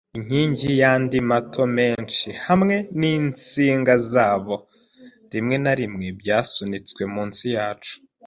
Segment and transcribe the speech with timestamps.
[0.17, 4.55] inkingi yandi mato menshi, hamwe ninsinga zabo
[5.33, 7.95] rimwe na rimwe byasunitswe munsi yacu